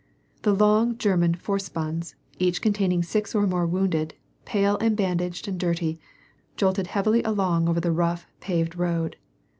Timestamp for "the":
0.41-0.55, 7.79-7.91